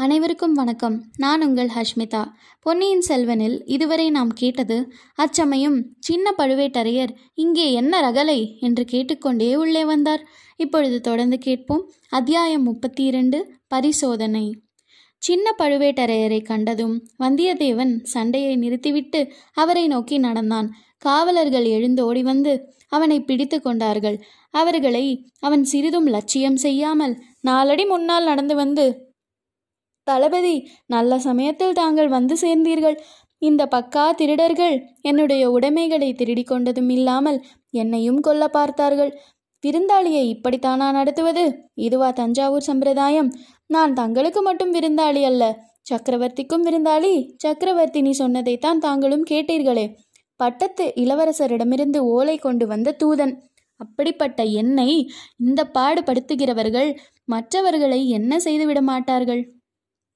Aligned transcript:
அனைவருக்கும் 0.00 0.52
வணக்கம். 0.52 1.04
நான் 1.16 1.42
உங்கள் 1.42 1.70
ஹஷ்மிதா. 1.74 2.24
பொன்னியின் 2.60 3.02
செல்வனில் 3.08 3.62
இதுவரை 3.64 4.10
நாம் 4.10 4.28
கேட்டது 4.28 4.92
அச்சமயம் 5.14 5.86
சின்ன 5.98 6.34
பழுவேட்டரையர் 6.38 7.08
இங்கே 7.34 7.72
என்ன 7.72 8.10
ரகலை? 8.10 8.58
என்று 8.58 8.84
கேட்டுக்கொண்டே 8.84 9.56
உள்ளே 9.56 9.84
வந்தார். 9.84 10.26
இப்பொழுது 10.56 11.00
தொடர்ந்து 11.00 11.38
கேட்போம். 11.38 11.90
அத்தியாயம் 12.08 12.62
முப்பத்தி 12.62 13.04
இரண்டு 13.04 13.54
பரிசோதனை. 13.68 14.60
சின்ன 15.18 15.54
பழுவேட்டரையரை 15.58 16.44
கண்டதும் 16.44 17.08
வந்தியத்தேவன் 17.18 18.02
சண்டையை 18.02 18.56
நிறுத்திவிட்டு 18.56 19.32
அவரை 19.52 19.86
நோக்கி 19.86 20.18
நடந்தான். 20.18 20.74
காவலர்கள் 20.98 21.64
எழுந்து 21.64 22.04
ஓடி 22.04 22.22
வந்து 22.22 22.74
அவனை 22.88 23.20
பிடித்து 23.20 23.60
கொண்டார்கள். 23.60 24.24
அவர்களை 24.50 25.32
அவன் 25.38 25.64
சிறிதும் 25.64 26.06
லட்சியம் 26.06 26.56
செய்யாமல் 26.56 27.22
நாலடி 27.40 27.86
முன்னால் 27.86 28.24
நடந்து 28.24 28.54
வந்து 28.54 29.06
தளபதி 30.10 30.54
நல்ல 30.86 31.18
சமயத்தில் 31.18 31.78
தாங்கள் 31.80 32.08
வந்து 32.08 32.34
சேர்ந்தீர்கள். 32.42 32.96
இந்த 33.42 33.62
பக்கா 33.74 34.04
திருடர்கள் 34.10 34.76
என்னுடைய 35.00 35.42
உடைமைகளை 35.50 36.08
திருடி 36.14 36.44
கொண்டதும் 36.44 36.90
இல்லாமல் 36.90 37.38
என்னையும் 37.74 38.20
கொல்ல 38.20 38.44
பார்த்தார்கள். 38.48 39.12
விருந்தாளியை 39.64 40.24
இப்படித்தானா 40.32 40.88
நடத்துவது? 40.92 41.44
இதுவா 41.86 42.08
தஞ்சாவூர் 42.10 42.68
சம்பிரதாயம். 42.70 43.30
நான் 43.66 43.92
தங்களுக்கு 43.92 44.40
மட்டும் 44.42 44.74
விருந்தாளி 44.74 45.22
அல்ல 45.22 45.44
சக்கரவர்த்திக்கும் 45.90 46.64
விருந்தாளி. 46.66 47.12
சக்கரவர்த்தினி 47.44 48.12
சொன்னதைத்தான் 48.12 48.78
தாங்களும் 48.78 49.24
கேட்டீர்களே. 49.30 49.86
பட்டத்து 50.40 50.84
இளவரசரிடமிருந்து 50.96 52.00
ஓலை 52.14 52.36
கொண்டு 52.38 52.64
வந்த 52.66 52.96
தூதன். 53.02 53.34
அப்படிப்பட்ட 53.80 54.40
என்னை 54.60 54.88
இந்த 55.46 55.60
பாடுபடுத்துகிறவர்கள் 55.74 56.90
மற்றவர்களை 57.24 58.00
என்ன 58.08 58.32
செய்துவிட 58.38 58.80
மாட்டார்கள்? 58.82 59.42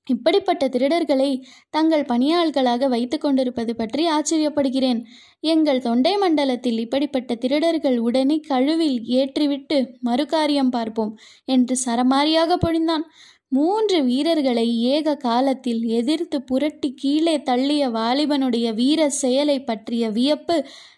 இப்படிப்பட்ட 0.07 0.69
திருடர்களை 0.69 1.29
தங்கள் 1.71 2.05
பணியாள்களாக 2.05 2.89
வைத்து 2.89 3.19
கொண்டிருப்பது 3.19 3.73
பற்றி 3.77 4.05
ஆச்சரியப்படுகிறேன். 4.11 5.01
எங்கள் 5.41 5.81
தொண்டை 5.81 6.15
மண்டலத்தில் 6.17 6.79
இப்படிப்பட்ட 6.79 7.35
திருடர்கள் 7.35 7.99
உடனே 7.99 8.39
கழுவில் 8.49 8.99
ஏற்றிவிட்டு 9.19 9.79
மறுகாரியம் 10.05 10.71
பார்ப்போம் 10.71 11.13
என்று 11.45 11.77
சரமாரியாக 11.85 12.57
பொழிந்தான். 12.67 13.07
மூன்று 13.49 13.99
வீரர்களை 14.05 14.67
ஏக 14.83 15.15
காலத்தில் 15.17 15.83
எதிர்த்து 15.85 16.43
புரட்டி 16.43 16.91
கீழே 16.95 17.37
தள்ளிய 17.39 17.91
வாலிபனுடைய 17.91 18.75
வீர 18.75 19.09
செயலை 19.23 19.65
பற்றிய 19.65 20.09
வியப்பு 20.09 20.57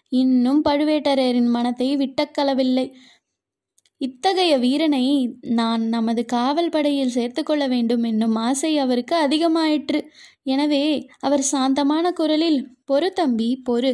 இன்னும் 0.09 0.61
பழுவேட்டரையரின் 0.69 1.49
மனத்தை 1.49 1.87
விட்டக்கலவில்லை. 1.97 2.87
இத்தகைய 4.01 4.53
வீரனை 4.57 5.03
நான் 5.41 5.83
நமது 5.87 6.25
காவல் 6.25 6.69
படையில் 6.69 7.09
சேர்த்துக்கொள்ள 7.09 7.67
வேண்டும் 7.67 8.03
என்னும் 8.03 8.35
ஆசை 8.35 8.71
அவருக்கு 8.77 9.15
அதிகமாயிற்று. 9.15 9.99
எனவே 10.43 10.85
அவர் 11.19 11.43
சாந்தமான 11.43 12.11
குரலில் 12.11 12.59
பொறு 12.85 13.09
தம்பி 13.09 13.49
பொறு. 13.69 13.91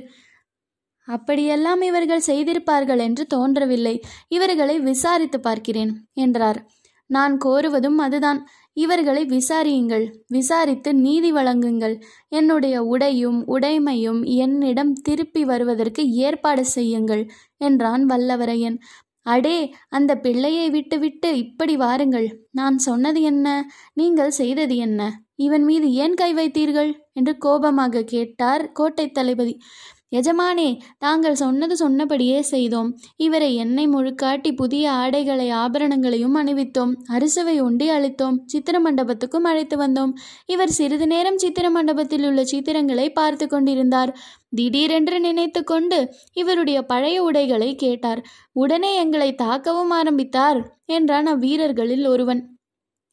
அப்படியெல்லாம் 1.08 1.82
இவர்கள் 1.82 2.28
செய்திருப்பார்கள் 2.28 2.98
என்று 2.98 3.24
தோன்றவில்லை. 3.28 3.96
இவர்களை 4.28 4.80
விசாரித்து 4.80 5.40
பார்க்கிறேன் 5.40 5.94
என்றார். 6.14 6.60
நான் 7.10 7.38
கோருவதும் 7.46 7.98
அதுதான். 7.98 8.42
இவர்களை 8.74 9.24
விசாரியுங்கள். 9.26 10.06
விசாரித்து 10.28 10.90
நீதி 10.96 11.32
வழங்குங்கள். 11.34 11.96
என்னுடைய 12.30 12.76
உடையும் 12.84 13.40
உடைமையும் 13.48 14.22
என்னிடம் 14.38 14.94
திருப்பி 15.02 15.44
வருவதற்கு 15.44 16.04
ஏற்பாடு 16.10 16.66
செய்யுங்கள் 16.66 17.24
என்றான் 17.58 18.06
வல்லவரையன். 18.06 18.78
அடே 19.22 19.74
அந்த 19.90 20.16
பிள்ளையை 20.16 20.70
விட்டுவிட்டு 20.70 21.38
இப்படி 21.38 21.78
வாருங்கள். 21.78 22.48
நான் 22.52 22.78
சொன்னது 22.78 23.22
என்ன? 23.22 23.72
நீங்கள் 23.94 24.32
செய்தது 24.32 24.76
என்ன? 24.76 25.22
இவன் 25.36 25.64
மீது 25.64 25.92
ஏன் 25.92 26.14
கை 26.14 26.34
வைத்தீர்கள்? 26.34 26.92
என்று 27.14 27.38
கோபமாக 27.38 28.04
கேட்டார் 28.04 28.72
கோட்டை 28.72 29.12
தளபதி. 29.12 29.58
எஜமானே 30.12 30.80
தாங்கள் 30.98 31.36
சொன்னது 31.36 31.76
சொன்னபடியே 31.76 32.42
செய்தோம். 32.42 32.90
இவரை 33.16 33.56
எண்ணெய் 33.56 33.88
முழுக்காட்டி 33.88 34.56
புதிய 34.56 34.92
ஆடைகளை 34.92 35.52
ஆபரணங்களையும் 35.52 36.36
அணிவித்தோம். 36.36 36.92
அரிசவை 37.10 37.60
உண்டி 37.60 37.90
அளித்தோம். 37.90 38.38
சித்திர 38.46 38.80
மண்டபத்துக்கும் 38.80 39.48
அழைத்து 39.52 39.78
வந்தோம். 39.78 40.14
இவர் 40.46 40.70
சிறிது 40.70 41.08
நேரம் 41.08 41.38
சித்திர 41.38 41.70
மண்டபத்தில் 41.70 42.26
உள்ள 42.26 42.44
சித்திரங்களை 42.44 43.10
பார்த்து 43.10 43.48
கொண்டிருந்தார். 43.48 44.14
திடீரென்று 44.50 45.20
நினைத்து 45.20 45.64
கொண்டு 45.64 46.00
இவருடைய 46.34 46.82
பழைய 46.82 47.24
உடைகளை 47.24 47.76
கேட்டார். 47.76 48.22
உடனே 48.54 48.96
எங்களை 48.96 49.36
தாக்கவும் 49.42 49.94
ஆரம்பித்தார் 50.00 50.60
என்றான் 50.86 51.28
அவ்வீரர்களில் 51.28 52.08
ஒருவன். 52.08 52.42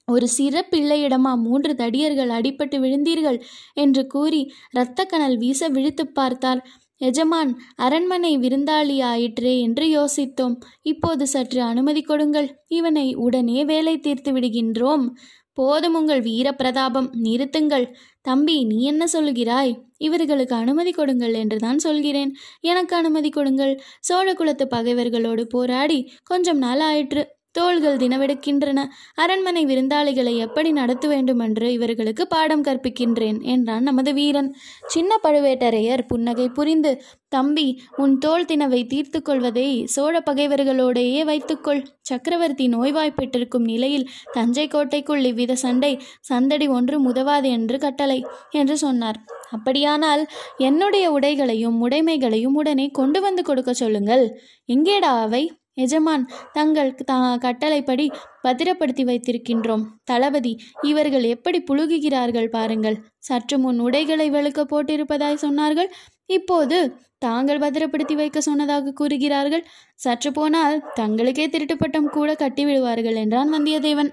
ஒரு 0.08 0.28
சிறு 0.28 0.60
பிள்ளையிடமா 0.70 1.32
மூன்று 1.36 1.72
தடியர்கள் 1.74 2.30
அடிபட்டு 2.36 2.76
விழுந்தீர்கள் 2.78 3.38
என்று 3.74 4.06
கூறி 4.06 4.40
இரத்தக்கணல் 4.74 5.36
வீச 5.36 5.68
விழித்து 5.68 6.04
பார்த்தார். 6.08 6.60
எஜமான் 7.00 7.58
அரண்மனை 7.76 8.38
விருந்தாளியாயிற்றே 8.38 9.60
என்று 9.60 9.86
யோசித்தோம். 9.86 10.56
இப்போது 10.82 11.26
சற்று 11.26 11.62
அனுமதி 11.62 12.02
கொடுங்கள். 12.02 12.64
இவனை 12.68 13.14
உடனே 13.14 13.64
வேலை 13.64 13.98
தீர்த்து 13.98 14.32
விடுகின்றோம். 14.32 15.08
போதும் 15.52 15.94
உங்கள் 15.94 16.22
வீரப்பிரதாபம். 16.22 17.08
நிறுத்துங்கள். 17.22 17.86
தம்பி 18.20 18.64
நீ 18.64 18.82
என்ன 18.82 19.04
சொல்லுகிறாய் 19.12 19.72
இவர்களுக்கு 19.96 20.54
அனுமதி 20.54 20.90
கொடுங்கள் 20.90 21.34
என்றுதான் 21.34 21.78
சொல்கிறேன். 21.78 22.32
எனக்கு 22.60 22.96
அனுமதி 22.96 23.30
கொடுங்கள். 23.30 23.80
சோழ 24.00 24.34
குலத்து 24.34 24.66
பகைவர்களோடு 24.70 25.42
போராடி 25.42 26.12
கொஞ்சம் 26.22 26.58
நாள் 26.58 26.80
ஆயிற்று 26.80 27.37
தோள்கள் 27.54 27.96
தினவெடுக்கின்றன 27.96 28.80
அரண்மனை 29.14 29.66
விருந்தாளிகளை 29.66 30.36
எப்படி 30.36 30.72
நடத்த 30.72 31.08
வேண்டுமென்று 31.08 31.72
இவர்களுக்கு 31.72 32.26
பாடம் 32.26 32.64
கற்பிக்கின்றேன் 32.64 33.42
என்றான் 33.42 33.82
நமது 33.82 34.12
வீரன். 34.12 34.54
சின்ன 34.86 35.20
பழுவேட்டரையர் 35.22 36.02
புன்னகை 36.06 36.48
புரிந்து 36.48 37.02
தம்பி 37.28 37.66
உன் 37.96 38.18
தோல் 38.18 38.44
தினவை 38.44 38.86
தீர்த்து 38.86 39.22
கொள்வதை 39.22 39.86
சோழ 39.86 40.22
பகைவர்களோடையே 40.26 41.24
வைத்துக்கொள். 41.24 41.82
சக்கரவர்த்தி 42.00 42.66
நோய்வாய்ப்பெற்றிருக்கும் 42.68 43.66
நிலையில் 43.66 44.08
தஞ்சை 44.32 44.68
கோட்டைக்குள் 44.68 45.24
இவ்வித 45.24 45.54
சண்டை 45.54 45.92
சந்தடி 46.20 46.68
ஒன்று 46.68 47.10
முதவாது 47.10 47.50
என்று 47.50 47.78
கட்டளை 47.78 48.20
என்று 48.50 48.76
சொன்னார். 48.78 49.18
அப்படியானால் 49.50 50.26
என்னுடைய 50.58 51.10
உடைகளையும் 51.10 51.78
உடைமைகளையும் 51.80 52.54
உடனே 52.54 52.88
கொண்டு 52.90 53.20
வந்து 53.20 53.42
கொடுக்க 53.42 53.72
சொல்லுங்கள். 53.74 54.24
எங்கேடா 54.68 55.12
அவை? 55.20 55.42
எஜமான் 55.84 56.24
தங்கள் 56.52 56.90
த 56.94 57.12
கட்டளைப்படி 57.38 58.06
பத்திரப்படுத்தி 58.42 59.04
வைத்திருக்கின்றோம். 59.04 59.84
தளபதி 60.04 60.52
இவர்கள் 60.82 61.26
எப்படி 61.34 61.58
புழுகுகிறார்கள் 61.70 62.48
பாருங்கள். 62.56 62.96
சற்று 63.28 63.58
முன் 63.58 63.78
உடைகளை 63.78 64.28
வெளுக்க 64.30 64.62
போட்டிருப்பதாய் 64.72 65.44
சொன்னார்கள். 65.44 65.90
இப்போது 66.26 66.78
தாங்கள் 67.18 67.58
பத்திரப்படுத்தி 67.58 68.14
வைக்க 68.14 68.40
சொன்னதாக 68.40 68.92
கூறுகிறார்கள். 68.92 69.64
சற்று 69.94 70.32
போனால் 70.32 70.76
தங்களுக்கே 71.00 71.46
திருட்டுப்பட்டம் 71.54 72.10
கூட 72.16 72.32
கட்டிவிடுவார்கள் 72.32 73.16
என்றான் 73.16 73.52
வந்தியத்தேவன். 73.54 74.10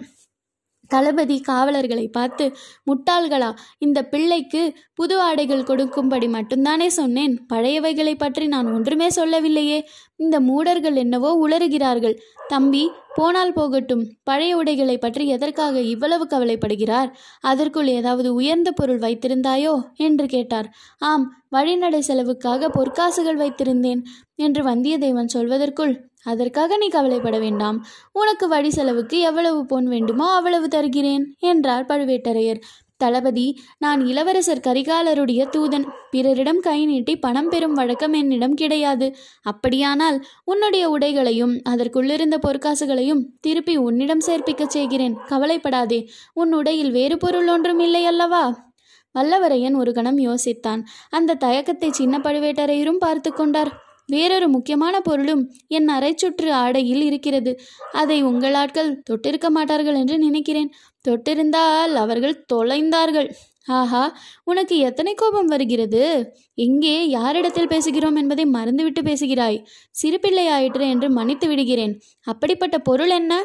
தளபதி 0.87 1.37
காவலர்களை 1.41 2.07
பார்த்து 2.07 2.45
முட்டாள்களா 2.87 3.49
இந்த 3.77 3.99
பிள்ளைக்கு 4.03 4.61
புது 4.93 5.15
ஆடைகள் 5.19 5.63
கொடுக்கும்படி 5.63 6.27
மட்டும்தானே 6.27 6.87
சொன்னேன். 6.87 7.33
பழையவைகளை 7.53 8.13
பற்றி 8.17 8.47
நான் 8.47 8.73
ஒன்றுமே 8.73 9.09
சொல்லவில்லையே. 9.09 9.79
இந்த 10.15 10.39
மூடர்கள் 10.39 10.95
என்னவோ 10.95 11.31
உளறுகிறார்கள். 11.47 12.15
தம்பி 12.47 12.83
போனால் 13.15 13.53
போகட்டும். 13.53 14.03
பழைய 14.23 14.53
உடைகளை 14.57 14.97
பற்றி 14.97 15.25
எதற்காக 15.27 15.81
இவ்வளவு 15.93 16.25
கவலைப்படுகிறார்? 16.25 17.09
அதற்குள் 17.41 17.87
ஏதாவது 17.87 18.33
உயர்ந்த 18.33 18.71
பொருள் 18.71 18.99
வைத்திருந்தாயோ? 18.99 19.75
என்று 19.97 20.25
கேட்டார். 20.25 20.67
ஆம் 21.01 21.25
வழிநடை 21.49 22.01
செலவுக்காக 22.01 22.69
பொற்காசுகள் 22.69 23.41
வைத்திருந்தேன் 23.43 24.01
என்று 24.35 24.63
வந்தியத்தேவன் 24.63 25.33
சொல்வதற்குள் 25.33 25.93
அதற்காக 26.23 26.77
நீ 26.77 26.87
கவலைப்பட 26.87 27.37
வேண்டாம். 27.39 27.77
உனக்கு 28.11 28.45
வழி 28.47 28.69
செலவுக்கு 28.69 29.17
எவ்வளவு 29.19 29.59
பொன் 29.65 29.87
வேண்டுமோ 29.87 30.27
அவ்வளவு 30.35 30.67
தருகிறேன் 30.67 31.25
என்றார் 31.39 31.85
பழுவேட்டரையர். 31.85 32.61
தளபதி 32.97 33.59
நான் 33.77 34.05
இளவரசர் 34.05 34.59
கரிகாலருடைய 34.59 35.47
தூதன். 35.49 35.85
பிறரிடம் 36.11 36.59
கை 36.59 36.85
நீட்டி 36.85 37.15
பணம் 37.15 37.49
பெறும் 37.49 37.73
வழக்கம் 37.73 38.13
என்னிடம் 38.13 38.53
கிடையாது. 38.53 39.15
அப்படியானால் 39.41 40.25
உன்னுடைய 40.43 40.89
உடைகளையும் 40.89 41.61
அதற்குள்ளிருந்த 41.69 42.37
பொற்காசுகளையும் 42.47 43.25
திருப்பி 43.39 43.77
உன்னிடம் 43.77 44.21
சேர்ப்பிக்கச் 44.25 44.67
செய்கிறேன். 44.67 45.17
கவலைப்படாதே. 45.27 46.09
உன் 46.33 46.53
உடையில் 46.53 46.91
வேறு 46.91 47.17
பொருள் 47.17 47.47
ஒன்றும் 47.47 47.79
இல்லை 47.79 48.05
அல்லவா? 48.05 48.73
வல்லவரையன் 49.19 49.75
ஒரு 49.75 49.93
கணம் 49.93 50.17
யோசித்தான். 50.17 50.83
அந்த 51.09 51.33
தயக்கத்தை 51.33 51.91
சின்ன 51.91 52.17
பழுவேட்டரையரும் 52.17 52.97
பார்த்து 52.97 53.33
கொண்டார். 53.33 53.84
வேறொரு 54.07 54.49
முக்கியமான 54.49 55.01
பொருளும் 55.01 55.53
என் 55.67 55.89
அரைச்சுற்று 55.89 56.49
ஆடையில் 56.49 57.01
இருக்கிறது. 57.01 57.59
அதை 57.91 58.21
உங்கள் 58.21 58.53
ஆட்கள் 58.53 59.03
தொட்டிருக்க 59.09 59.49
மாட்டார்கள் 59.49 59.95
என்று 59.95 60.17
நினைக்கிறேன். 60.17 60.73
தொட்டிருந்தால் 61.07 61.93
அவர்கள் 61.93 62.45
தொலைந்தார்கள். 62.53 63.29
ஆஹா 63.67 64.17
உனக்கு 64.43 64.77
எத்தனை 64.77 65.13
கோபம் 65.13 65.45
வருகிறது? 65.45 66.31
எங்கே 66.55 67.07
யாரிடத்தில் 67.09 67.67
பேசுகிறோம் 67.67 68.17
என்பதை 68.17 68.45
மறந்துவிட்டு 68.45 69.03
பேசுகிறாய். 69.03 69.67
சிறுபிள்ளை 69.91 70.47
ஆயிற்று 70.47 70.89
என்று 70.89 71.09
மன்னித்து 71.09 71.47
விடுகிறேன். 71.47 72.01
அப்படிப்பட்ட 72.21 72.79
பொருள் 72.79 73.09
என்ன? 73.09 73.43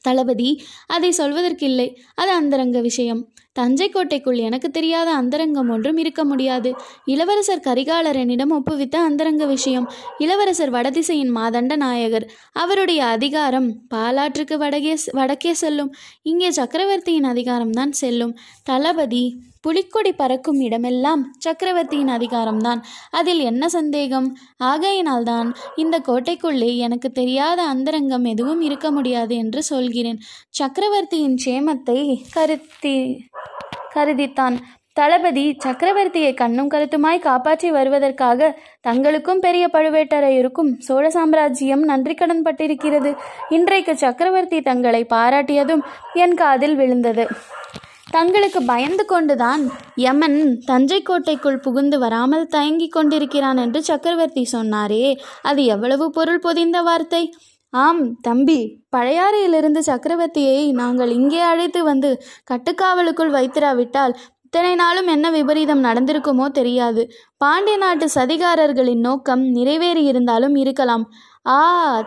தளபதி 0.00 0.62
அதை 0.86 1.10
சொல்வதற்கில்லை. 1.18 1.96
அது 2.14 2.30
அந்தரங்க 2.30 2.80
விஷயம். 2.80 3.32
தஞ்சை 3.52 3.88
கோட்டைக்குள் 3.88 4.36
எனக்கு 4.36 4.70
தெரியாத 4.70 5.14
அந்தரங்கம் 5.14 5.70
ஒன்றும் 5.70 5.96
இருக்க 5.96 6.24
முடியாது. 6.24 6.74
இளவரசர் 7.04 7.64
கரிகாலரனிடம் 7.66 8.54
ஒப்புவித்த 8.56 8.96
அந்தரங்க 8.96 9.44
விஷயம். 9.46 9.90
இளவரசர் 10.18 10.70
வடதிசையின் 10.70 11.36
மாதண்ட 11.36 11.76
நாயகர். 11.76 12.26
அவருடைய 12.52 13.04
அதிகாரம் 13.04 13.68
பாலாற்றுக்கு 13.94 14.54
வடகே 14.54 14.96
வடக்கே 15.12 15.52
செல்லும். 15.52 15.92
இங்கே 16.22 16.50
சக்கரவர்த்தியின் 16.50 17.24
அதிகாரம்தான் 17.24 17.90
செல்லும். 17.90 18.36
தளபதி 18.62 19.24
புலிக்கொடி 19.62 20.12
பறக்கும் 20.12 20.60
இடமெல்லாம் 20.60 21.22
சக்கரவர்த்தியின் 21.38 22.08
அதிகாரம்தான் 22.08 22.80
அதில் 23.10 23.38
என்ன 23.38 23.68
சந்தேகம்? 23.68 24.28
ஆகையினால்தான் 24.64 25.48
இந்த 25.76 25.96
கோட்டைக்குள்ளே 26.08 26.76
எனக்கு 26.76 27.10
தெரியாத 27.10 27.62
அந்தரங்கம் 27.62 28.24
எதுவும் 28.24 28.60
இருக்க 28.60 28.90
முடியாது 28.90 29.36
என்று 29.36 29.62
சொல்கிறேன். 29.62 30.20
சக்கரவர்த்தியின் 30.50 31.36
சேமத்தை 31.44 31.98
கருத்தி 32.32 32.96
கருதித்தான். 33.94 34.56
தளபதி 34.92 35.56
சக்கரவர்த்தியை 35.64 36.34
கண்ணும் 36.34 36.70
கருத்துமாய் 36.70 37.18
காப்பாற்றி 37.18 37.70
வருவதற்காக 37.70 38.58
தங்களுக்கும் 38.88 39.40
பெரிய 39.40 39.68
பழுவேட்டரையருக்கும் 39.72 40.70
சோழ 40.78 41.10
சாம்ராஜ்யம் 41.10 41.82
நன்றி 41.82 42.14
கடன் 42.14 42.42
பட்டிருக்கிறது. 42.42 43.16
இன்றைக்கு 43.48 43.96
சக்கரவர்த்தி 43.96 44.60
தங்களை 44.60 45.06
பாராட்டியதும் 45.10 45.82
என் 46.14 46.34
காதில் 46.34 46.76
விழுந்தது. 46.76 47.26
தங்களுக்கு 48.10 48.62
பயந்து 48.62 49.04
கொண்டுதான் 49.04 49.70
யமன் 49.94 50.58
தஞ்சை 50.66 51.02
கோட்டைக்குள் 51.02 51.58
புகுந்து 51.58 51.98
வராமல் 51.98 52.46
தயங்கிக் 52.46 52.92
கொண்டிருக்கிறான் 52.92 53.56
என்று 53.56 53.82
சக்கரவர்த்தி 53.82 54.48
சொன்னாரே. 54.52 55.18
அது 55.42 55.64
எவ்வளவு 55.64 56.10
பொருள் 56.10 56.38
பொதிந்த 56.38 56.80
வார்த்தை? 56.80 57.34
ஆம் 57.72 58.20
தம்பி. 58.20 58.60
பழையாறையிலிருந்து 58.96 59.80
சக்கரவர்த்தியை 59.86 60.72
நாங்கள் 60.72 61.10
இங்கே 61.10 61.40
அழைத்து 61.40 61.84
வந்து 61.84 62.22
கட்டுக்காவலுக்குள் 62.50 63.34
வைத்திராவிட்டால் 63.34 64.14
இத்தனை 64.44 64.74
நாளும் 64.74 65.06
என்ன 65.06 65.30
விபரீதம் 65.30 65.84
நடந்திருக்குமோ 65.84 66.46
தெரியாது. 66.50 67.02
பாண்டிய 67.36 67.76
நாட்டு 67.76 68.06
சதிகாரர்களின் 68.14 69.00
நோக்கம் 69.00 69.42
நிறைவேறி 69.48 70.02
இருந்தாலும் 70.04 70.54
இருக்கலாம். 70.54 71.04
ஆ 71.46 71.58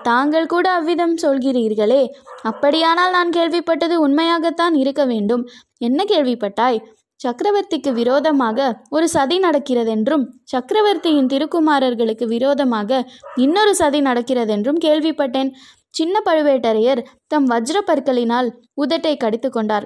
தாங்கள் 0.01 0.45
கூட 0.45 0.71
அவ்விதம் 0.71 1.15
சொல்கிறீர்களே. 1.21 2.03
அப்படியானால் 2.41 3.11
நான் 3.11 3.29
கேள்விப்பட்டது 3.29 3.95
உண்மையாகத்தான் 4.07 4.75
இருக்க 4.75 5.05
வேண்டும். 5.05 5.45
என்ன 5.77 6.03
கேள்விப்பட்டாய்? 6.03 6.79
சக்கரவர்த்திக்கு 7.23 7.91
விரோதமாக 7.99 8.67
ஒரு 8.95 9.07
சதி 9.15 9.37
நடக்கிறதென்றும் 9.39 10.25
சக்கரவர்த்தியின் 10.53 11.31
திருக்குமாரர்களுக்கு 11.33 12.27
விரோதமாக 12.35 13.01
இன்னொரு 13.45 13.73
சதி 13.81 14.01
நடக்கிறதென்றும் 14.01 14.79
கேள்விப்பட்டேன். 14.85 15.51
சின்ன 15.97 16.15
பழுவேட்டரையர் 16.27 17.01
தம் 17.31 17.49
வஜ்ர 17.49 17.77
பற்களினால் 17.89 18.47
உதட்டை 18.83 19.13
கடித்து 19.17 19.49
கொண்டார். 19.49 19.85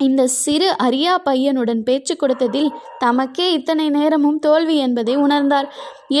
இந்த 0.00 0.22
சிறு 0.42 0.68
அரியா 0.84 1.14
பையனுடன் 1.26 1.82
பேச்சு 1.88 2.14
கொடுத்ததில் 2.20 2.70
தமக்கே 3.02 3.46
இத்தனை 3.56 3.86
நேரமும் 3.96 4.38
தோல்வி 4.38 4.76
என்பதை 4.76 5.14
உணர்ந்தார். 5.16 5.68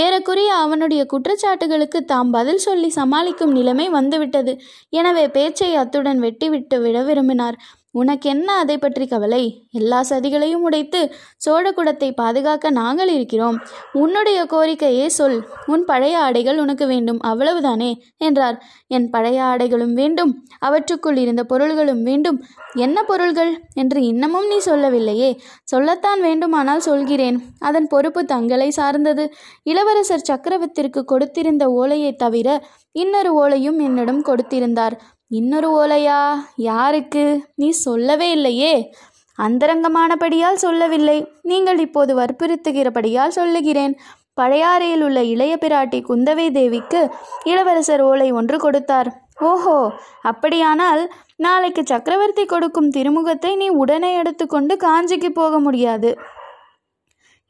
ஏறக்குறைய 0.02 0.50
அவனுடைய 0.64 1.02
குற்றச்சாட்டுகளுக்கு 1.12 2.00
தாம் 2.12 2.30
பதில் 2.30 2.62
சொல்லி 2.66 2.90
சமாளிக்கும் 2.98 3.54
நிலைமை 3.58 3.86
வந்துவிட்டது. 3.98 4.54
எனவே 5.00 5.24
பேச்சை 5.38 5.70
அத்துடன் 5.82 6.20
வெட்டிவிட்டு 6.26 6.78
விட 6.84 7.02
விரும்பினார். 7.02 7.58
உனக்கென்ன 7.92 8.52
அதை 8.52 8.78
பற்றி 8.78 9.06
கவலை? 9.06 9.66
எல்லா 9.70 10.04
சதிகளையும் 10.08 10.62
உடைத்து 10.62 11.14
சோழகுடத்தை 11.46 12.10
பாதுகாக்க 12.10 12.70
நாங்கள் 12.70 13.08
இருக்கிறோம். 13.08 13.58
உன்னுடைய 13.92 14.44
கோரிக்கையே 14.44 15.06
சொல். 15.06 15.46
உன் 15.66 15.84
பழைய 15.84 16.18
ஆடைகள் 16.18 16.58
உனக்கு 16.58 16.86
வேண்டும். 16.86 17.20
அவ்வளவுதானே? 17.22 17.94
என்றார். 18.16 18.64
என் 18.86 19.10
பழைய 19.10 19.42
ஆடைகளும் 19.42 19.92
வேண்டும். 19.92 20.46
அவற்றுக்குள் 20.58 21.16
இருந்த 21.16 21.44
பொருள்களும் 21.44 22.02
வேண்டும். 22.02 22.44
என்ன 22.74 23.02
பொருள்கள்? 23.02 23.60
என்று 23.74 24.02
இன்னமும் 24.02 24.46
நீ 24.46 24.58
சொல்லவில்லையே. 24.58 25.40
சொல்லத்தான் 25.64 26.20
வேண்டுமானால் 26.20 26.80
சொல்கிறேன். 26.80 27.40
அதன் 27.58 27.86
பொறுப்பு 27.86 28.24
தங்களை 28.24 28.70
சார்ந்தது. 28.70 29.32
இளவரசர் 29.62 30.26
சக்கரவர்த்திற்கு 30.30 31.04
கொடுத்திருந்த 31.12 31.64
ஓலையை 31.64 32.14
தவிர 32.14 32.64
இன்னொரு 32.92 33.30
ஓலையும் 33.34 33.80
என்னிடம் 33.80 34.24
கொடுத்திருந்தார். 34.24 34.92
இன்னொரு 35.32 35.68
ஓலையா? 35.76 36.34
யாருக்கு? 36.56 37.40
நீ 37.54 37.70
சொல்லவே 37.70 38.30
இல்லையே. 38.30 38.92
அந்தரங்கமானபடியால் 39.38 40.54
சொல்லவில்லை. 40.54 41.26
நீங்கள் 41.42 41.78
இப்போது 41.78 42.14
வற்புறுத்துகிறபடியால் 42.18 43.28
சொல்லுகிறேன். 43.28 43.94
பழையாறையில் 44.40 45.02
உள்ள 45.02 45.22
இளைய 45.22 45.58
பிராட்டி 45.60 46.04
குந்தவை 46.08 46.52
தேவிக்கு 46.52 47.00
இளவரசர் 47.44 48.00
ஓலை 48.00 48.32
ஒன்று 48.32 48.58
கொடுத்தார். 48.58 49.10
ஓஹோ! 49.40 49.90
அப்படியானால் 50.22 51.12
நாளைக்கு 51.36 51.82
சக்கரவர்த்தி 51.86 52.44
கொடுக்கும் 52.44 52.90
திருமுகத்தை 52.90 53.56
நீ 53.56 53.68
உடனே 53.68 54.16
எடுத்துக்கொண்டு 54.16 54.76
காஞ்சிக்கு 54.76 55.30
போக 55.30 55.58
முடியாது. 55.58 56.10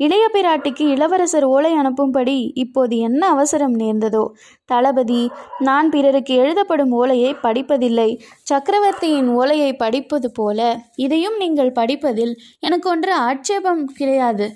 இளைய 0.04 0.24
பிராட்டிக்கு 0.34 0.84
இளவரசர் 0.88 1.44
ஓலை 1.44 1.70
அனுப்பும்படி 1.72 2.36
இப்போது 2.54 2.94
என்ன 2.98 3.22
அவசரம் 3.28 3.74
நேர்ந்ததோ? 3.78 4.22
தளபதி 4.64 5.22
நான் 5.58 5.88
பிறருக்கு 5.90 6.34
எழுதப்படும் 6.34 6.92
ஓலையை 6.92 7.32
படிப்பதில்லை. 7.42 8.08
சக்கரவர்த்தியின் 8.42 9.28
ஓலையை 9.28 9.70
படிப்பது 9.76 10.30
போல 10.32 10.58
இதையும் 10.96 11.36
நீங்கள் 11.36 11.72
படிப்பதில் 11.72 12.34
எனக்கு 12.60 12.88
ஒன்று 12.90 13.14
ஆட்சேபம் 13.14 13.84
கிடையாது. 13.94 14.46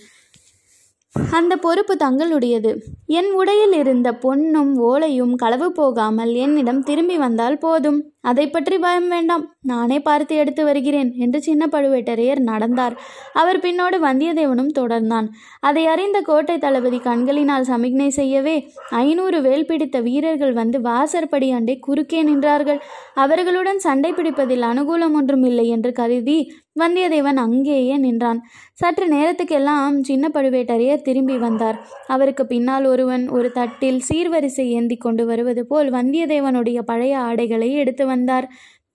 அந்த 1.31 1.55
பொறுப்பு 1.57 1.95
தங்களுடையது. 2.05 2.73
என் 3.19 3.31
உடையில் 3.33 3.73
இருந்த 3.73 4.09
பொன்னும் 4.15 4.73
ஓலையும் 4.89 5.35
களவு 5.35 5.69
போகாமல் 5.73 6.33
என்னிடம் 6.45 6.83
திரும்பி 6.83 7.17
வந்தால் 7.19 7.59
போதும். 7.59 8.01
அதை 8.31 8.45
பற்றி 8.49 8.77
பயம் 8.79 9.09
வேண்டாம். 9.09 9.45
நானே 9.71 9.99
பார்த்து 10.01 10.35
எடுத்து 10.37 10.63
வருகிறேன் 10.65 11.11
என்று 11.25 11.39
சின்ன 11.43 11.63
பழுவேட்டரையர் 11.73 12.41
நடந்தார். 12.51 12.95
அவர் 13.33 13.59
பின்னோடு 13.59 13.99
வந்தியத்தேவனும் 14.07 14.73
தொடர்ந்தான். 14.79 15.29
அதை 15.61 15.85
அறிந்த 15.87 16.21
கோட்டை 16.21 16.57
தளபதி 16.59 16.99
கண்களினால் 16.99 17.69
சமிக்ஞை 17.71 18.11
செய்யவே 18.21 18.57
ஐநூறு 19.03 19.41
வேல் 19.41 19.69
பிடித்த 19.71 20.01
வீரர்கள் 20.01 20.55
வந்து 20.61 20.81
வாசற்படி 20.81 21.51
அண்டை 21.51 21.77
குறுக்கே 21.79 22.23
நின்றார்கள். 22.23 22.81
அவர்களுடன் 23.25 23.83
சண்டை 23.87 24.13
பிடிப்பதில் 24.13 24.65
அனுகூலம் 24.71 25.17
ஒன்றும் 25.21 25.47
இல்லை 25.51 25.67
என்று 25.69 25.93
கருதி 25.93 26.39
வந்தியத்தேவன் 26.81 27.39
அங்கேயே 27.45 27.95
நின்றான். 27.97 28.41
சற்று 28.73 29.07
நேரத்துக்கெல்லாம் 29.13 29.95
சின்ன 30.09 30.25
பழுவேட்டரையர் 30.35 31.05
திரும்பி 31.07 31.37
வந்தார். 31.45 31.79
அவருக்கு 32.07 32.45
பின்னால் 32.47 32.87
ஒருவன் 32.87 33.25
ஒரு 33.29 33.49
தட்டில் 33.53 34.01
சீர்வரிசை 34.09 34.67
ஏந்தி 34.79 34.97
கொண்டு 34.97 35.25
வருவது 35.27 35.63
போல் 35.67 35.89
வந்தியத்தேவனுடைய 35.91 36.81
பழைய 36.91 37.15
ஆடைகளை 37.19 37.71
எடுத்து 37.83 38.07
வந்தார். 38.17 38.49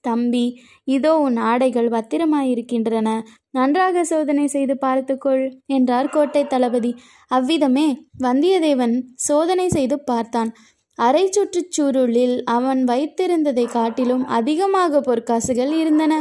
தம்பி 0.04 0.46
இதோ 0.88 1.12
உன் 1.18 1.38
ஆடைகள் 1.50 1.90
பத்திரமாயிருக்கின்றன. 1.90 3.10
நன்றாக 3.52 4.04
சோதனை 4.04 4.46
செய்து 4.48 4.75
பார்த்துக்கொள் 4.78 5.44
என்றார் 5.68 6.10
கோட்டை 6.10 6.44
தளபதி. 6.48 6.92
அவ்விதமே 7.32 7.88
வந்தியத்தேவன் 8.24 8.96
சோதனை 9.28 9.68
செய்து 9.70 9.98
பார்த்தான். 10.04 10.51
அரை 11.00 11.25
சுற்றுச்சூருளில் 11.28 12.36
அவன் 12.56 12.82
வைத்திருந்ததை 12.84 13.66
காட்டிலும் 13.70 14.24
அதிகமாக 14.30 15.01
பொற்காசுகள் 15.01 15.72
இருந்தன. 15.82 16.13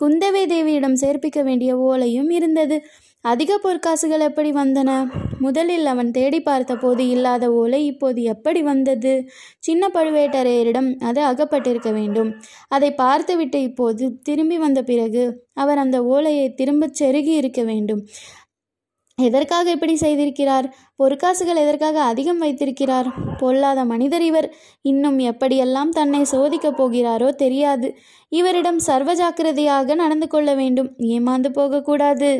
குந்தவை 0.00 0.42
தேவியிடம் 0.46 1.00
சேர்ப்பிக்க 1.02 1.40
வேண்டிய 1.42 1.72
ஓலையும் 1.88 2.30
இருந்தது. 2.30 2.76
அதிக 3.24 3.60
பொற்காசுகள் 3.62 4.18
எப்படி 4.18 4.50
வந்தன? 4.52 5.08
முதலில் 5.38 5.86
அவன் 5.86 6.10
தேடி 6.10 6.40
பார்த்தபோது 6.40 7.08
இல்லாத 7.08 7.52
ஓலை 7.52 7.86
இப்போது 7.86 8.22
எப்படி 8.22 8.62
வந்தது? 8.62 9.28
சின்ன 9.58 9.88
பழுவேட்டரையரிடம் 9.94 10.98
அது 10.98 11.20
அகப்பட்டிருக்க 11.22 11.92
வேண்டும். 11.92 12.34
அதை 12.68 12.94
பார்த்துவிட்டு 12.94 13.62
இப்போது 13.62 14.20
திரும்பி 14.22 14.58
வந்த 14.58 14.82
பிறகு 14.82 15.46
அவர் 15.52 15.78
அந்த 15.78 16.04
ஓலையை 16.04 16.54
திரும்பச் 16.54 17.02
செருகி 17.02 17.34
இருக்க 17.34 17.62
வேண்டும். 17.62 18.06
எதற்காக 19.18 19.70
இப்படி 19.70 19.94
செய்திருக்கிறார்? 19.94 20.72
பொற்காசுகள் 20.98 21.56
எதற்காக 21.56 22.02
அதிகம் 22.02 22.38
வைத்திருக்கிறார்? 22.38 23.08
பொல்லாத 23.38 23.84
மனிதர் 23.84 24.22
இவர். 24.22 24.54
இன்னும் 24.82 25.18
எப்படியெல்லாம் 25.18 25.88
தன்னை 25.88 26.22
சோதிக்கப் 26.30 26.82
போகிறாரோ 26.82 27.30
தெரியாது. 27.34 27.94
இவரிடம் 28.28 28.78
சர்வ 28.78 29.14
ஜாக்கிரதையாக 29.14 29.94
நடந்து 29.94 30.28
கொள்ள 30.28 30.54
வேண்டும். 30.54 30.90
ஏமாந்து 30.98 31.48
போகக்கூடாது 31.48 32.30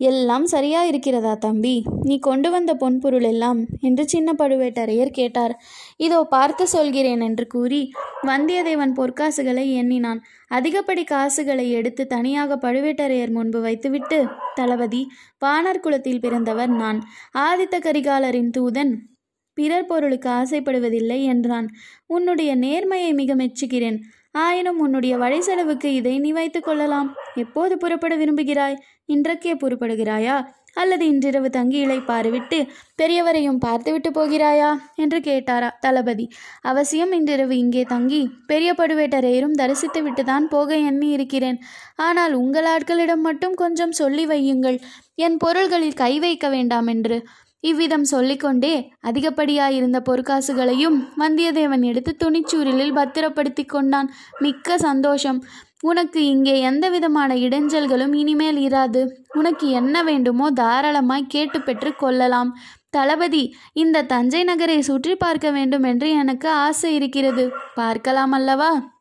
எல்லாம் 0.00 0.44
சரியா 0.46 0.80
இருக்கிறதா 0.84 1.32
தம்பி? 1.34 1.74
நீ 2.02 2.14
கொண்டு 2.18 2.48
வந்த 2.50 2.72
பொன்பொருள் 2.74 3.26
எல்லாம் 3.30 3.58
என்று 3.80 4.04
சின்ன 4.08 4.32
பழுவேட்டரையர் 4.38 5.10
கேட்டார். 5.10 5.54
இதோ 5.96 6.20
பார்த்து 6.30 6.64
சொல்கிறேன் 6.68 7.20
என்று 7.20 7.46
கூறி 7.46 7.80
வந்தியத்தேவன் 8.26 8.94
பொற்காசுகளை 8.96 9.66
எண்ணினான். 9.72 10.20
அதிகப்படி 10.48 11.04
காசுகளை 11.04 11.66
எடுத்து 11.70 12.04
தனியாக 12.06 12.58
பழுவேட்டரையர் 12.62 13.30
முன்பு 13.30 13.60
வைத்துவிட்டு 13.60 14.20
தளபதி 14.54 15.02
வானர் 15.44 15.80
குலத்தில் 15.80 16.20
பிறந்தவர் 16.20 16.72
நான். 16.82 17.00
ஆதித்த 17.38 17.78
கரிகாலரின் 17.78 18.50
தூதன் 18.58 18.94
பிறர் 19.58 19.86
பொருளுக்கு 19.86 20.28
ஆசைப்படுவதில்லை 20.30 21.20
என்றான். 21.24 21.68
உன்னுடைய 22.06 22.50
நேர்மையை 22.56 23.12
மிக 23.14 23.34
மெச்சுகிறேன். 23.34 23.98
ஆயினும் 24.32 24.78
உன்னுடைய 24.78 25.16
வழி 25.16 25.40
செலவுக்கு 25.40 25.94
இதை 25.94 26.18
நீ 26.18 26.32
வைத்துக் 26.32 26.64
கொள்ளலாம். 26.64 27.14
எப்போது 27.34 27.78
புறப்பட 27.78 28.16
விரும்புகிறாய்? 28.16 28.76
இன்றைக்கே 29.06 29.54
புறப்படுகிறாயா? 29.54 30.46
அல்லது 30.74 31.06
இன்றிரவு 31.06 31.50
தங்கி 31.50 31.86
இளைப்பாறு 31.86 32.30
விட்டு 32.30 32.66
பெரியவரையும் 33.02 33.56
பார்த்துவிட்டு 33.58 34.10
போகிறாயா? 34.10 34.76
என்று 34.94 35.18
கேட்டாரா 35.18 35.70
தளபதி. 35.80 36.28
அவசியம் 36.60 37.12
இன்றிரவு 37.12 37.58
இங்கே 37.58 37.82
தங்கி 37.82 38.30
பெரிய 38.46 38.74
பழுவேட்டரையரும் 38.78 39.50
தரிசித்து 39.50 40.10
விட்டுதான் 40.10 40.46
போக 40.48 40.76
எண்ணி 40.76 41.08
இருக்கிறேன். 41.08 41.58
ஆனால் 41.96 42.32
உங்கள் 42.32 42.64
ஆட்களிடம் 42.64 43.22
மட்டும் 43.22 43.54
கொஞ்சம் 43.54 43.92
சொல்லி 43.92 44.26
வையுங்கள். 44.26 44.80
என் 45.14 45.36
பொருள்களில் 45.36 45.92
கை 45.92 46.18
வைக்க 46.18 46.48
வேண்டாம் 46.48 46.86
என்று. 46.86 47.26
இவ்விதம் 47.60 48.04
சொல்லிக்கொண்டே 48.04 48.90
அதிகப்படியாயிருந்த 49.02 49.98
பொற்காசுகளையும் 50.08 50.96
வந்தியத்தேவன் 51.18 51.82
எடுத்து 51.82 52.12
துணிச்சூரிலில் 52.24 52.92
பத்திரப்படுத்தி 52.92 53.64
கொண்டான். 53.64 54.10
மிக்க 54.38 54.78
சந்தோஷம். 54.78 55.44
உனக்கு 55.80 56.24
இங்கே 56.24 56.60
எந்த 56.60 56.88
விதமான 56.88 57.34
இடைஞ்சல்களும் 57.34 58.14
இனிமேல் 58.14 58.56
இராது. 58.56 59.02
உனக்கு 59.34 59.68
என்ன 59.70 60.02
வேண்டுமோ 60.02 60.50
தாராளமாய் 60.50 61.26
கேட்டு 61.28 61.60
பெற்று 61.60 61.92
கொள்ளலாம். 61.96 62.58
தளபதி 62.90 63.54
இந்த 63.72 64.02
தஞ்சை 64.02 64.44
நகரை 64.44 64.80
சுற்றி 64.80 65.14
பார்க்க 65.16 65.50
வேண்டும் 65.50 65.82
என்று 65.82 66.10
எனக்கு 66.10 66.48
ஆசை 66.48 66.94
இருக்கிறது. 66.94 67.52
பார்க்கலாம் 67.74 68.32
அல்லவா? 68.32 68.99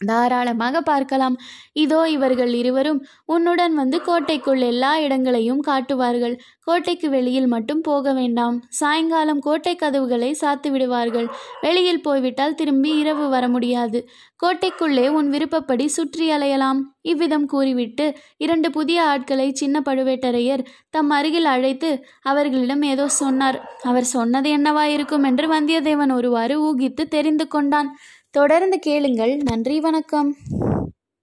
தாராளமாக 0.00 0.80
பார்க்கலாம். 0.80 1.36
இதோ 1.72 1.98
இவர்கள் 2.08 2.52
இருவரும் 2.54 3.00
உன்னுடன் 3.24 3.74
வந்து 3.74 3.98
கோட்டைக்குள் 4.02 4.62
எல்லா 4.70 4.92
இடங்களையும் 4.98 5.60
காட்டுவார்கள். 5.60 6.34
கோட்டைக்கு 6.64 7.08
வெளியில் 7.10 7.46
மட்டும் 7.46 7.80
போக 7.80 8.12
வேண்டாம். 8.12 8.56
சாயங்காலம் 8.68 9.38
கோட்டை 9.38 9.74
கதவுகளை 9.76 10.30
சாத்து 10.40 10.68
விடுவார்கள். 10.70 11.28
வெளியில் 11.60 12.04
போய்விட்டால் 12.06 12.54
திரும்பி 12.54 12.90
இரவு 12.96 13.24
வர 13.28 13.44
முடியாது. 13.48 14.00
கோட்டைக்குள்ளே 14.42 15.06
உன் 15.08 15.28
விருப்பப்படி 15.28 15.86
சுற்றி 15.88 16.26
அலையலாம். 16.32 16.80
இவ்விதம் 17.02 17.46
கூறிவிட்டு 17.46 18.06
இரண்டு 18.36 18.68
புதிய 18.70 18.98
ஆட்களை 19.04 19.48
சின்ன 19.52 19.82
பழுவேட்டரையர் 19.88 20.62
தம் 20.90 21.10
அருகில் 21.10 21.48
அழைத்து 21.54 21.90
அவர்களிடம் 22.22 22.82
ஏதோ 22.92 23.06
சொன்னார். 23.08 23.58
அவர் 23.82 24.08
சொன்னது 24.16 24.50
என்னவா 24.56 24.84
இருக்கும் 24.96 25.22
என்று 25.22 25.46
வந்தியத்தேவன் 25.54 26.14
ஒருவாறு 26.18 26.56
ஊகித்து 26.68 27.04
தெரிந்து 27.08 27.46
கொண்டான். 27.48 27.90
தொடர்ந்து 28.30 28.78
கேளுங்கள். 28.78 29.36
நன்றி 29.36 29.80
வணக்கம். 29.80 30.36